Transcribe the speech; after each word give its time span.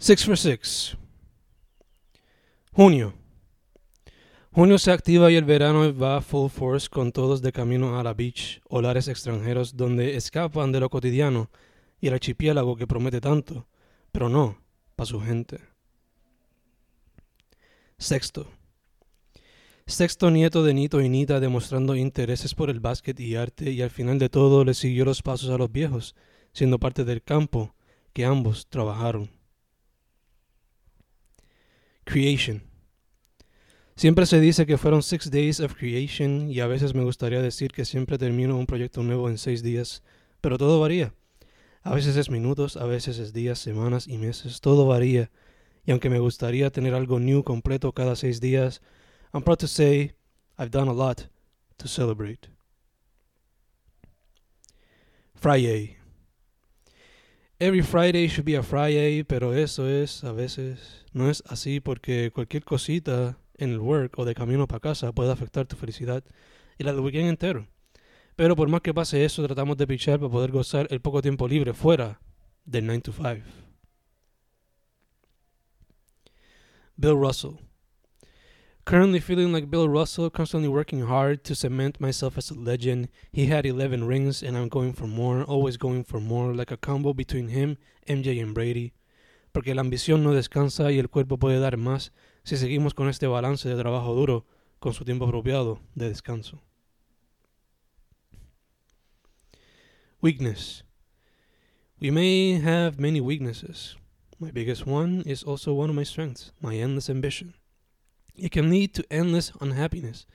Six 0.00 0.24
for 0.24 0.38
Six. 0.38 0.96
Junio. 2.72 3.14
Junio 4.52 4.78
se 4.78 4.92
activa 4.92 5.28
y 5.32 5.34
el 5.34 5.44
verano 5.44 5.92
va 5.92 6.22
full 6.22 6.50
force 6.50 6.88
con 6.88 7.10
todos 7.10 7.42
de 7.42 7.50
camino 7.50 7.98
a 7.98 8.04
la 8.04 8.14
beach, 8.14 8.60
lares 8.70 9.08
extranjeros 9.08 9.76
donde 9.76 10.14
escapan 10.14 10.70
de 10.70 10.78
lo 10.78 10.88
cotidiano 10.88 11.50
y 12.00 12.06
el 12.06 12.14
archipiélago 12.14 12.76
que 12.76 12.86
promete 12.86 13.20
tanto, 13.20 13.66
pero 14.12 14.28
no 14.28 14.62
para 14.94 15.06
su 15.06 15.20
gente. 15.20 15.58
Sexto. 17.98 18.48
Sexto 19.84 20.30
nieto 20.30 20.62
de 20.62 20.74
Nito 20.74 21.00
y 21.00 21.08
Nita 21.08 21.40
demostrando 21.40 21.96
intereses 21.96 22.54
por 22.54 22.70
el 22.70 22.78
básquet 22.78 23.18
y 23.18 23.34
arte 23.34 23.72
y 23.72 23.82
al 23.82 23.90
final 23.90 24.20
de 24.20 24.28
todo 24.28 24.64
le 24.64 24.74
siguió 24.74 25.04
los 25.04 25.22
pasos 25.22 25.50
a 25.50 25.58
los 25.58 25.72
viejos, 25.72 26.14
siendo 26.52 26.78
parte 26.78 27.04
del 27.04 27.20
campo 27.20 27.74
que 28.12 28.24
ambos 28.24 28.68
trabajaron. 28.68 29.37
Creation. 32.08 32.62
Siempre 33.94 34.24
se 34.24 34.40
dice 34.40 34.64
que 34.64 34.78
fueron 34.78 35.02
six 35.02 35.30
days 35.30 35.60
of 35.60 35.74
creation 35.74 36.50
y 36.50 36.60
a 36.60 36.66
veces 36.66 36.94
me 36.94 37.04
gustaría 37.04 37.42
decir 37.42 37.70
que 37.70 37.84
siempre 37.84 38.16
termino 38.16 38.56
un 38.56 38.64
proyecto 38.64 39.02
nuevo 39.02 39.28
en 39.28 39.36
seis 39.36 39.62
días, 39.62 40.02
pero 40.40 40.56
todo 40.56 40.80
varía. 40.80 41.12
A 41.82 41.94
veces 41.94 42.16
es 42.16 42.30
minutos, 42.30 42.78
a 42.78 42.86
veces 42.86 43.18
es 43.18 43.34
días, 43.34 43.58
semanas 43.58 44.08
y 44.08 44.16
meses, 44.16 44.62
todo 44.62 44.86
varía. 44.86 45.30
Y 45.84 45.90
aunque 45.90 46.08
me 46.08 46.18
gustaría 46.18 46.70
tener 46.70 46.94
algo 46.94 47.20
new 47.20 47.42
completo 47.42 47.92
cada 47.92 48.16
seis 48.16 48.40
días, 48.40 48.80
I'm 49.34 49.42
proud 49.42 49.58
to 49.58 49.66
say 49.66 50.14
I've 50.58 50.70
done 50.70 50.88
a 50.88 50.94
lot 50.94 51.28
to 51.76 51.88
celebrate. 51.88 52.48
Friday. 55.34 55.97
Every 57.60 57.82
Friday 57.82 58.28
should 58.28 58.44
be 58.44 58.54
a 58.54 58.62
Friday, 58.62 59.24
pero 59.24 59.52
eso 59.52 59.88
es, 59.88 60.22
a 60.22 60.30
veces, 60.30 61.04
no 61.12 61.28
es 61.28 61.42
así 61.48 61.80
porque 61.80 62.30
cualquier 62.32 62.64
cosita 62.64 63.36
en 63.54 63.70
el 63.70 63.80
work 63.80 64.16
o 64.16 64.24
de 64.24 64.36
camino 64.36 64.68
para 64.68 64.78
casa 64.78 65.10
puede 65.10 65.32
afectar 65.32 65.66
tu 65.66 65.74
felicidad 65.74 66.22
y 66.78 66.84
la 66.84 66.92
del 66.92 67.00
weekend 67.00 67.28
entero. 67.28 67.66
Pero 68.36 68.54
por 68.54 68.68
más 68.68 68.80
que 68.82 68.94
pase 68.94 69.24
eso, 69.24 69.44
tratamos 69.44 69.76
de 69.76 69.88
pichar 69.88 70.20
para 70.20 70.30
poder 70.30 70.52
gozar 70.52 70.86
el 70.90 71.00
poco 71.00 71.20
tiempo 71.20 71.48
libre 71.48 71.74
fuera 71.74 72.20
del 72.64 72.86
9 72.86 73.00
to 73.00 73.12
5. 73.12 73.42
Bill 76.94 77.16
Russell. 77.16 77.67
Currently 78.88 79.20
feeling 79.20 79.52
like 79.52 79.70
Bill 79.70 79.86
Russell, 79.86 80.30
constantly 80.30 80.66
working 80.66 81.02
hard 81.02 81.44
to 81.44 81.54
cement 81.54 82.00
myself 82.00 82.38
as 82.38 82.50
a 82.50 82.54
legend. 82.54 83.10
He 83.30 83.44
had 83.44 83.66
11 83.66 84.04
rings 84.04 84.42
and 84.42 84.56
I'm 84.56 84.70
going 84.70 84.94
for 84.94 85.06
more, 85.06 85.44
always 85.44 85.76
going 85.76 86.04
for 86.04 86.20
more, 86.20 86.54
like 86.54 86.70
a 86.70 86.78
combo 86.78 87.12
between 87.12 87.48
him, 87.48 87.76
MJ 88.08 88.42
and 88.42 88.54
Brady. 88.54 88.94
Porque 89.52 89.74
la 89.74 89.82
ambición 89.82 90.22
no 90.22 90.32
descansa 90.32 90.90
y 90.90 90.98
el 90.98 91.10
cuerpo 91.10 91.36
puede 91.36 91.60
dar 91.60 91.76
más 91.76 92.12
si 92.44 92.56
seguimos 92.56 92.94
con 92.94 93.10
este 93.10 93.26
balance 93.26 93.68
de 93.68 93.76
trabajo 93.76 94.14
duro 94.14 94.46
con 94.80 94.94
su 94.94 95.04
tiempo 95.04 95.26
apropiado 95.26 95.80
de 95.94 96.08
descanso. 96.08 96.62
Weakness. 100.22 100.82
We 102.00 102.10
may 102.10 102.58
have 102.58 102.98
many 102.98 103.20
weaknesses. 103.20 103.98
My 104.40 104.50
biggest 104.50 104.86
one 104.86 105.24
is 105.26 105.44
also 105.44 105.74
one 105.74 105.90
of 105.90 105.94
my 105.94 106.04
strengths, 106.04 106.52
my 106.62 106.74
endless 106.74 107.10
ambition. 107.10 107.52
It 108.38 108.52
can 108.52 108.70
lead 108.70 108.94
to 108.94 109.04
endless 109.10 109.52
unhappiness. 109.60 110.26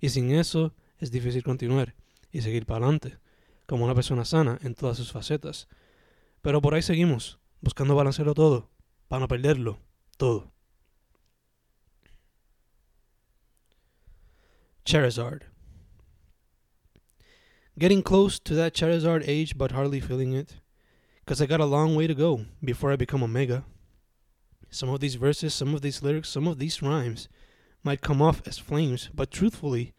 Y 0.00 0.08
sin 0.08 0.30
eso 0.30 0.72
es 0.98 1.10
difícil 1.10 1.42
continuar 1.42 1.94
y 2.32 2.40
seguir 2.40 2.66
para 2.66 2.84
adelante, 2.84 3.18
como 3.66 3.84
una 3.84 3.94
persona 3.94 4.24
sana 4.24 4.58
en 4.62 4.74
todas 4.74 4.96
sus 4.96 5.10
facetas. 5.10 5.66
Pero 6.40 6.60
por 6.60 6.74
ahí 6.74 6.82
seguimos, 6.82 7.38
buscando 7.60 7.96
balancearlo 7.96 8.34
todo, 8.34 8.70
para 9.08 9.20
no 9.20 9.28
perderlo 9.28 9.80
todo. 10.16 10.52
Charizard. 14.84 15.42
Getting 17.76 18.02
close 18.02 18.38
to 18.40 18.54
that 18.54 18.72
Charizard 18.72 19.24
age, 19.26 19.56
but 19.56 19.72
hardly 19.72 20.00
feeling 20.00 20.32
it. 20.32 20.60
Because 21.24 21.42
I 21.42 21.46
got 21.46 21.60
a 21.60 21.66
long 21.66 21.94
way 21.94 22.06
to 22.06 22.14
go 22.14 22.46
before 22.64 22.92
I 22.92 22.96
become 22.96 23.22
Omega. 23.22 23.64
Some 24.70 24.88
of 24.88 25.00
these 25.00 25.16
verses, 25.16 25.54
some 25.54 25.74
of 25.74 25.82
these 25.82 26.02
lyrics, 26.02 26.28
some 26.28 26.48
of 26.48 26.58
these 26.58 26.82
rhymes 26.82 27.28
might 27.82 28.00
come 28.00 28.20
off 28.20 28.42
as 28.46 28.58
flames, 28.58 29.10
but 29.14 29.30
truthfully, 29.30 29.94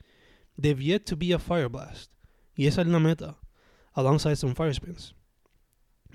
they've 0.58 0.82
yet 0.82 1.06
to 1.08 1.16
be 1.16 1.32
a 1.32 1.40
fire 1.40 1.70
blast. 1.70 2.10
Y 2.58 2.66
esa 2.66 2.82
es 2.82 2.88
la 2.88 3.00
meta, 3.00 3.36
alongside 3.96 4.38
some 4.38 4.54
fire 4.54 4.74
spins. 4.74 5.14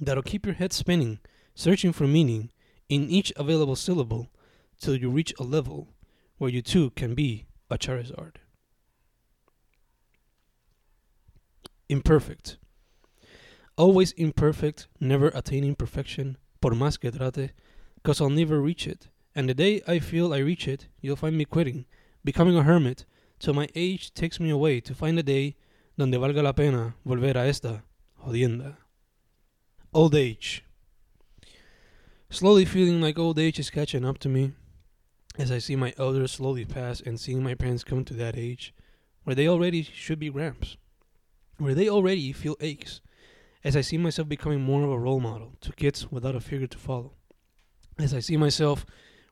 That'll 0.00 0.22
keep 0.22 0.44
your 0.44 0.54
head 0.54 0.72
spinning, 0.72 1.20
searching 1.54 1.92
for 1.92 2.06
meaning 2.06 2.50
in 2.88 3.08
each 3.08 3.32
available 3.36 3.76
syllable 3.76 4.30
till 4.80 4.96
you 4.96 5.10
reach 5.10 5.32
a 5.38 5.44
level 5.44 5.88
where 6.38 6.50
you 6.50 6.62
too 6.62 6.90
can 6.90 7.14
be 7.14 7.46
a 7.70 7.78
Charizard. 7.78 8.36
Imperfect. 11.88 12.58
Always 13.76 14.12
imperfect, 14.12 14.86
never 15.00 15.28
attaining 15.28 15.74
perfection, 15.74 16.36
por 16.60 16.72
más 16.72 16.98
que 16.98 17.10
trate, 17.10 17.50
cause 18.02 18.20
I'll 18.20 18.30
never 18.30 18.60
reach 18.60 18.86
it. 18.86 19.08
And 19.34 19.48
the 19.48 19.54
day 19.54 19.82
I 19.86 19.98
feel 19.98 20.32
I 20.32 20.38
reach 20.38 20.68
it, 20.68 20.86
you'll 21.00 21.16
find 21.16 21.36
me 21.36 21.44
quitting, 21.44 21.86
becoming 22.24 22.56
a 22.56 22.62
hermit, 22.62 23.04
till 23.38 23.54
my 23.54 23.68
age 23.74 24.14
takes 24.14 24.38
me 24.38 24.50
away 24.50 24.80
to 24.80 24.94
find 24.94 25.18
a 25.18 25.22
day 25.22 25.56
donde 25.98 26.14
valga 26.14 26.42
la 26.42 26.52
pena 26.52 26.94
volver 27.06 27.36
a 27.36 27.46
esta 27.46 27.82
jodienda. 28.24 28.76
Old 29.92 30.14
age. 30.14 30.64
Slowly 32.30 32.64
feeling 32.64 33.00
like 33.00 33.18
old 33.18 33.38
age 33.38 33.58
is 33.58 33.70
catching 33.70 34.04
up 34.04 34.18
to 34.18 34.28
me 34.28 34.52
as 35.36 35.50
I 35.50 35.58
see 35.58 35.76
my 35.76 35.92
elders 35.98 36.32
slowly 36.32 36.64
pass 36.64 37.00
and 37.00 37.18
seeing 37.18 37.42
my 37.42 37.54
parents 37.54 37.84
come 37.84 38.04
to 38.04 38.14
that 38.14 38.36
age 38.36 38.72
where 39.24 39.34
they 39.34 39.48
already 39.48 39.82
should 39.82 40.18
be 40.18 40.30
gramps, 40.30 40.76
where 41.58 41.74
they 41.74 41.88
already 41.88 42.32
feel 42.32 42.56
aches, 42.60 43.00
as 43.64 43.76
I 43.76 43.80
see 43.80 43.98
myself 43.98 44.28
becoming 44.28 44.60
more 44.60 44.84
of 44.84 44.90
a 44.90 44.98
role 44.98 45.20
model 45.20 45.54
to 45.62 45.72
kids 45.72 46.10
without 46.10 46.36
a 46.36 46.40
figure 46.40 46.66
to 46.66 46.78
follow, 46.78 47.12
as 47.98 48.12
I 48.12 48.20
see 48.20 48.36
myself 48.36 48.84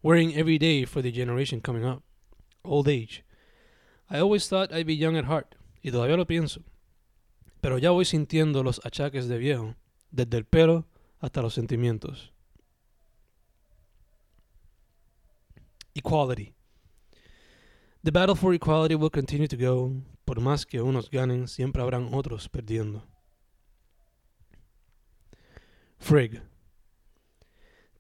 wearing 0.03 0.35
every 0.35 0.59
day 0.59 0.85
for 0.85 1.03
the 1.03 1.13
generation 1.13 1.61
coming 1.61 1.85
up. 1.85 2.03
Old 2.65 2.89
age. 2.89 3.25
I 4.11 4.19
always 4.19 4.47
thought 4.49 4.73
I'd 4.73 4.87
be 4.87 4.95
young 4.95 5.17
at 5.17 5.25
heart, 5.25 5.55
y 5.83 5.91
todavía 5.91 6.17
lo 6.17 6.27
pienso. 6.27 6.63
Pero 7.61 7.79
ya 7.79 7.91
voy 7.91 8.05
sintiendo 8.05 8.63
los 8.63 8.81
achaques 8.85 9.29
de 9.29 9.39
viejo, 9.39 9.75
desde 10.11 10.37
el 10.37 10.45
pelo 10.45 10.87
hasta 11.21 11.43
los 11.43 11.55
sentimientos. 11.55 12.33
Equality. 15.95 16.53
The 18.03 18.11
battle 18.11 18.35
for 18.35 18.53
equality 18.53 18.97
will 18.97 19.11
continue 19.11 19.47
to 19.47 19.57
go. 19.57 19.93
Por 20.25 20.41
más 20.41 20.67
que 20.67 20.81
unos 20.81 21.09
ganen, 21.11 21.47
siempre 21.47 21.83
habrán 21.83 22.13
otros 22.13 22.49
perdiendo. 22.49 23.07
Frig. 25.99 26.43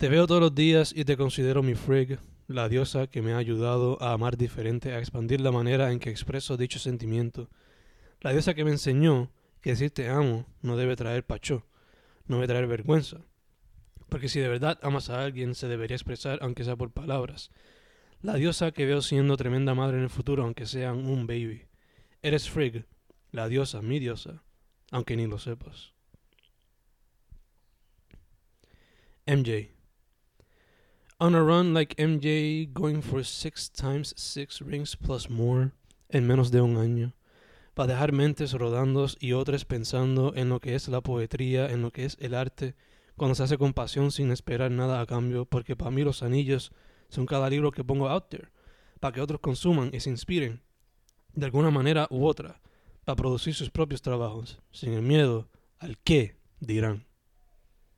Te 0.02 0.08
veo 0.08 0.26
todos 0.26 0.40
los 0.40 0.52
días 0.52 0.92
y 0.96 1.04
te 1.04 1.16
considero 1.16 1.62
mi 1.62 1.76
Frigg, 1.76 2.18
la 2.48 2.68
diosa 2.68 3.06
que 3.06 3.22
me 3.22 3.34
ha 3.34 3.36
ayudado 3.36 4.02
a 4.02 4.10
amar 4.10 4.36
diferente, 4.36 4.92
a 4.92 4.98
expandir 4.98 5.40
la 5.40 5.52
manera 5.52 5.92
en 5.92 6.00
que 6.00 6.10
expreso 6.10 6.56
dicho 6.56 6.80
sentimiento. 6.80 7.50
La 8.20 8.32
diosa 8.32 8.54
que 8.54 8.64
me 8.64 8.72
enseñó 8.72 9.30
que 9.60 9.70
decir 9.70 9.92
te 9.92 10.08
amo 10.08 10.44
no 10.60 10.76
debe 10.76 10.96
traer 10.96 11.24
pacho, 11.24 11.68
no 12.26 12.34
debe 12.34 12.48
traer 12.48 12.66
vergüenza. 12.66 13.18
Porque 14.08 14.28
si 14.28 14.40
de 14.40 14.48
verdad 14.48 14.76
amas 14.82 15.08
a 15.08 15.22
alguien, 15.22 15.54
se 15.54 15.68
debería 15.68 15.94
expresar 15.94 16.40
aunque 16.42 16.64
sea 16.64 16.74
por 16.74 16.90
palabras. 16.90 17.52
La 18.22 18.34
diosa 18.34 18.72
que 18.72 18.86
veo 18.86 19.02
siendo 19.02 19.36
tremenda 19.36 19.72
madre 19.76 19.98
en 19.98 20.02
el 20.02 20.10
futuro, 20.10 20.42
aunque 20.42 20.66
sean 20.66 21.06
un 21.06 21.28
baby. 21.28 21.68
Eres 22.22 22.50
Frigg, 22.50 22.86
la 23.30 23.46
diosa, 23.46 23.82
mi 23.82 24.00
diosa, 24.00 24.42
aunque 24.90 25.14
ni 25.14 25.28
lo 25.28 25.38
sepas. 25.38 25.92
MJ 29.28 29.81
on 31.22 31.36
a 31.36 31.40
run 31.40 31.72
like 31.72 31.94
MJ, 31.98 32.66
going 32.72 33.00
for 33.00 33.22
six 33.22 33.68
times 33.68 34.12
six 34.16 34.60
rings 34.60 34.96
plus 34.96 35.30
more 35.30 35.70
en 36.10 36.26
menos 36.26 36.50
de 36.50 36.60
un 36.60 36.76
año, 36.76 37.12
para 37.74 37.92
dejar 37.92 38.10
mentes 38.10 38.52
rodando 38.54 39.06
y 39.20 39.32
otras 39.32 39.64
pensando 39.64 40.32
en 40.34 40.48
lo 40.48 40.58
que 40.58 40.74
es 40.74 40.88
la 40.88 41.00
poetría, 41.00 41.70
en 41.70 41.80
lo 41.80 41.92
que 41.92 42.06
es 42.06 42.16
el 42.18 42.34
arte, 42.34 42.74
cuando 43.16 43.36
se 43.36 43.44
hace 43.44 43.56
con 43.56 43.72
pasión 43.72 44.10
sin 44.10 44.32
esperar 44.32 44.72
nada 44.72 45.00
a 45.00 45.06
cambio, 45.06 45.44
porque 45.44 45.76
para 45.76 45.92
mí 45.92 46.02
los 46.02 46.24
anillos 46.24 46.72
son 47.08 47.24
cada 47.24 47.48
libro 47.48 47.70
que 47.70 47.84
pongo 47.84 48.08
out 48.08 48.28
there, 48.28 48.48
para 48.98 49.14
que 49.14 49.20
otros 49.20 49.38
consuman 49.38 49.90
y 49.92 50.00
se 50.00 50.10
inspiren, 50.10 50.60
de 51.34 51.46
alguna 51.46 51.70
manera 51.70 52.08
u 52.10 52.26
otra, 52.26 52.60
para 53.04 53.14
producir 53.14 53.54
sus 53.54 53.70
propios 53.70 54.02
trabajos, 54.02 54.60
sin 54.72 54.92
el 54.94 55.02
miedo 55.02 55.48
al 55.78 55.98
qué 55.98 56.34
dirán. 56.58 57.06